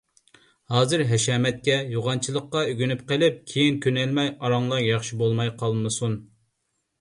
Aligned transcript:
ھازىر 0.75 1.01
ھەشەمەتكە، 1.09 1.75
يوغانچىلىققا 1.95 2.63
ئۆگىنىپ 2.69 3.03
قېلىپ، 3.11 3.37
كېيىن 3.53 3.77
كۆنەلمەي 3.85 4.33
ئاراڭلار 4.33 4.83
ياخشى 4.87 5.21
بولماي 5.21 5.55
قالمىسۇن. 5.63 6.19